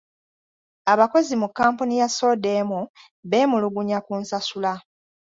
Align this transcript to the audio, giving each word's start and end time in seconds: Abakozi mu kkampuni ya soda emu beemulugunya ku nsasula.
Abakozi 0.93 1.33
mu 1.41 1.47
kkampuni 1.49 1.93
ya 2.01 2.07
soda 2.17 2.49
emu 2.59 2.81
beemulugunya 3.29 3.97
ku 4.05 4.13
nsasula. 4.21 4.73